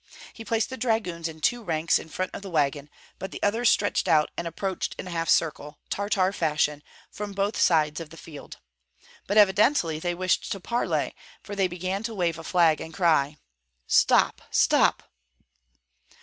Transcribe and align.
He 0.33 0.43
placed 0.43 0.71
the 0.71 0.77
dragoons 0.77 1.27
in 1.27 1.41
two 1.41 1.61
ranks 1.61 1.99
in 1.99 2.09
front 2.09 2.33
of 2.33 2.41
the 2.41 2.49
wagon; 2.49 2.89
but 3.19 3.29
the 3.29 3.39
others 3.43 3.69
stretched 3.69 4.07
out 4.07 4.31
and 4.35 4.47
approached 4.47 4.95
in 4.97 5.05
a 5.05 5.11
half 5.11 5.29
circle, 5.29 5.77
Tartar 5.91 6.33
fashion, 6.33 6.81
from 7.11 7.33
both 7.33 7.55
sides 7.55 7.99
of 7.99 8.09
the 8.09 8.17
field. 8.17 8.57
But 9.27 9.37
evidently 9.37 9.99
they 9.99 10.15
wished 10.15 10.51
to 10.53 10.59
parley, 10.59 11.15
for 11.43 11.55
they 11.55 11.67
began 11.67 12.01
to 12.01 12.15
wave 12.15 12.39
a 12.39 12.43
flag 12.43 12.81
and 12.81 12.91
cry, 12.91 13.37
"Stop! 13.85 14.41
stop!" 14.49 15.03